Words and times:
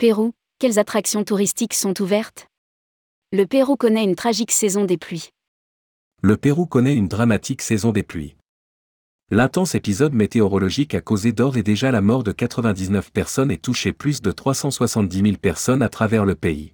Pérou, 0.00 0.32
quelles 0.58 0.78
attractions 0.78 1.24
touristiques 1.24 1.74
sont 1.74 2.00
ouvertes? 2.00 2.46
Le 3.32 3.44
Pérou 3.44 3.76
connaît 3.76 4.02
une 4.02 4.14
tragique 4.14 4.50
saison 4.50 4.86
des 4.86 4.96
pluies. 4.96 5.28
Le 6.22 6.38
Pérou 6.38 6.64
connaît 6.64 6.96
une 6.96 7.06
dramatique 7.06 7.60
saison 7.60 7.92
des 7.92 8.02
pluies. 8.02 8.34
L'intense 9.30 9.74
épisode 9.74 10.14
météorologique 10.14 10.94
a 10.94 11.02
causé 11.02 11.32
d'ores 11.32 11.58
et 11.58 11.62
déjà 11.62 11.90
la 11.90 12.00
mort 12.00 12.22
de 12.22 12.32
99 12.32 13.12
personnes 13.12 13.50
et 13.50 13.58
touché 13.58 13.92
plus 13.92 14.22
de 14.22 14.32
370 14.32 15.20
000 15.20 15.36
personnes 15.36 15.82
à 15.82 15.90
travers 15.90 16.24
le 16.24 16.34
pays. 16.34 16.72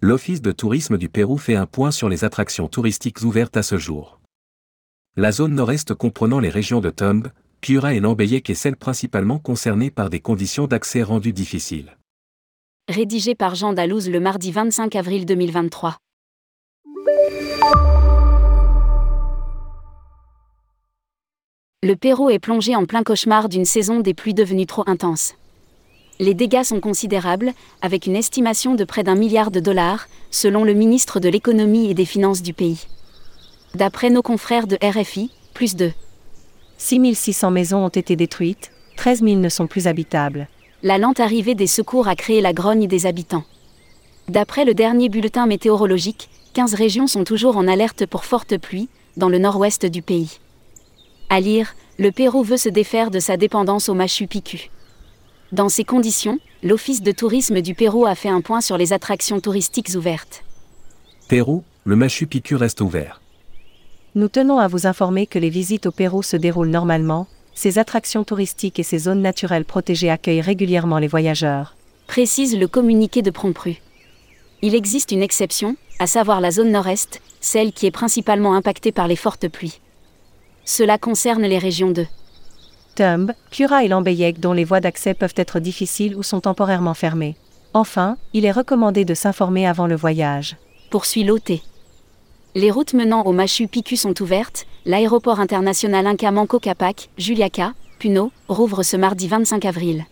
L'Office 0.00 0.40
de 0.40 0.52
tourisme 0.52 0.98
du 0.98 1.08
Pérou 1.08 1.36
fait 1.36 1.56
un 1.56 1.66
point 1.66 1.90
sur 1.90 2.08
les 2.08 2.22
attractions 2.22 2.68
touristiques 2.68 3.22
ouvertes 3.22 3.56
à 3.56 3.64
ce 3.64 3.76
jour. 3.76 4.20
La 5.16 5.32
zone 5.32 5.56
nord-est 5.56 5.94
comprenant 5.94 6.38
les 6.38 6.48
régions 6.48 6.80
de 6.80 6.90
Tumb, 6.90 7.32
Piura 7.60 7.92
et 7.92 7.98
Lambeyek 7.98 8.48
est 8.50 8.54
celle 8.54 8.76
principalement 8.76 9.40
concernée 9.40 9.90
par 9.90 10.10
des 10.10 10.20
conditions 10.20 10.68
d'accès 10.68 11.02
rendues 11.02 11.32
difficiles 11.32 11.96
rédigé 12.90 13.34
par 13.34 13.54
Jean 13.54 13.72
Dalouse 13.72 14.10
le 14.10 14.18
mardi 14.20 14.50
25 14.50 14.96
avril 14.96 15.24
2023. 15.24 15.96
Le 21.82 21.94
Pérou 21.94 22.28
est 22.30 22.38
plongé 22.38 22.76
en 22.76 22.84
plein 22.84 23.02
cauchemar 23.02 23.48
d'une 23.48 23.64
saison 23.64 24.00
des 24.00 24.12
pluies 24.12 24.34
devenues 24.34 24.66
trop 24.66 24.84
intenses. 24.86 25.34
Les 26.18 26.34
dégâts 26.34 26.64
sont 26.64 26.80
considérables, 26.80 27.52
avec 27.80 28.06
une 28.06 28.16
estimation 28.16 28.74
de 28.74 28.84
près 28.84 29.04
d'un 29.04 29.14
milliard 29.14 29.50
de 29.50 29.60
dollars, 29.60 30.08
selon 30.30 30.64
le 30.64 30.74
ministre 30.74 31.20
de 31.20 31.30
l'économie 31.30 31.90
et 31.90 31.94
des 31.94 32.04
finances 32.04 32.42
du 32.42 32.52
pays. 32.52 32.86
D'après 33.74 34.10
nos 34.10 34.20
confrères 34.20 34.66
de 34.66 34.76
RFI, 34.82 35.30
plus 35.54 35.76
de 35.76 35.92
6600 36.76 37.50
maisons 37.52 37.84
ont 37.84 37.88
été 37.88 38.16
détruites, 38.16 38.72
13 38.96 39.22
000 39.22 39.36
ne 39.36 39.48
sont 39.48 39.66
plus 39.66 39.86
habitables 39.86 40.48
la 40.82 40.98
lente 40.98 41.20
arrivée 41.20 41.54
des 41.54 41.66
secours 41.66 42.08
a 42.08 42.16
créé 42.16 42.40
la 42.40 42.52
grogne 42.52 42.86
des 42.86 43.06
habitants. 43.06 43.44
D'après 44.28 44.64
le 44.64 44.74
dernier 44.74 45.08
bulletin 45.08 45.46
météorologique, 45.46 46.30
15 46.54 46.74
régions 46.74 47.06
sont 47.06 47.24
toujours 47.24 47.56
en 47.56 47.68
alerte 47.68 48.06
pour 48.06 48.24
fortes 48.24 48.56
pluies, 48.56 48.88
dans 49.16 49.28
le 49.28 49.38
nord-ouest 49.38 49.86
du 49.86 50.02
pays. 50.02 50.38
À 51.28 51.40
lire, 51.40 51.74
le 51.98 52.10
Pérou 52.12 52.42
veut 52.42 52.56
se 52.56 52.68
défaire 52.68 53.10
de 53.10 53.20
sa 53.20 53.36
dépendance 53.36 53.88
au 53.88 53.94
Machu 53.94 54.26
Picchu. 54.26 54.70
Dans 55.52 55.68
ces 55.68 55.84
conditions, 55.84 56.38
l'Office 56.62 57.02
de 57.02 57.12
tourisme 57.12 57.60
du 57.60 57.74
Pérou 57.74 58.06
a 58.06 58.14
fait 58.14 58.28
un 58.28 58.40
point 58.40 58.60
sur 58.60 58.78
les 58.78 58.92
attractions 58.92 59.40
touristiques 59.40 59.90
ouvertes. 59.96 60.44
Pérou, 61.28 61.62
le 61.84 61.96
Machu 61.96 62.26
Picchu 62.26 62.56
reste 62.56 62.80
ouvert. 62.80 63.20
Nous 64.14 64.28
tenons 64.28 64.58
à 64.58 64.68
vous 64.68 64.86
informer 64.86 65.26
que 65.26 65.38
les 65.38 65.50
visites 65.50 65.86
au 65.86 65.92
Pérou 65.92 66.22
se 66.22 66.36
déroulent 66.36 66.70
normalement, 66.70 67.26
ces 67.60 67.78
attractions 67.78 68.24
touristiques 68.24 68.78
et 68.78 68.82
ces 68.82 69.00
zones 69.00 69.20
naturelles 69.20 69.66
protégées 69.66 70.08
accueillent 70.08 70.40
régulièrement 70.40 70.96
les 70.96 71.08
voyageurs. 71.08 71.76
Précise 72.06 72.56
le 72.56 72.66
communiqué 72.66 73.20
de 73.20 73.30
Prompru. 73.30 73.82
Il 74.62 74.74
existe 74.74 75.12
une 75.12 75.20
exception, 75.20 75.76
à 75.98 76.06
savoir 76.06 76.40
la 76.40 76.52
zone 76.52 76.70
nord-est, 76.70 77.20
celle 77.38 77.74
qui 77.74 77.84
est 77.84 77.90
principalement 77.90 78.54
impactée 78.54 78.92
par 78.92 79.08
les 79.08 79.16
fortes 79.16 79.46
pluies. 79.48 79.78
Cela 80.64 80.96
concerne 80.96 81.42
les 81.42 81.58
régions 81.58 81.90
de 81.90 82.06
Tumb, 82.94 83.34
Cura 83.50 83.84
et 83.84 83.88
Lambeyek 83.88 84.40
dont 84.40 84.54
les 84.54 84.64
voies 84.64 84.80
d'accès 84.80 85.12
peuvent 85.12 85.34
être 85.36 85.60
difficiles 85.60 86.16
ou 86.16 86.22
sont 86.22 86.40
temporairement 86.40 86.94
fermées. 86.94 87.36
Enfin, 87.74 88.16
il 88.32 88.46
est 88.46 88.52
recommandé 88.52 89.04
de 89.04 89.12
s'informer 89.12 89.66
avant 89.66 89.86
le 89.86 89.96
voyage. 89.96 90.56
Poursuit 90.88 91.24
l'OT. 91.24 91.60
Les 92.56 92.72
routes 92.72 92.94
menant 92.94 93.22
au 93.22 93.32
Machu 93.32 93.68
Picchu 93.68 93.96
sont 93.96 94.20
ouvertes, 94.20 94.66
l'aéroport 94.84 95.38
international 95.38 96.04
Inca 96.08 96.32
Manco 96.32 96.58
Capac, 96.58 97.08
Juliaca, 97.16 97.74
Puno, 98.00 98.32
rouvre 98.48 98.82
ce 98.82 98.96
mardi 98.96 99.28
25 99.28 99.64
avril. 99.66 100.04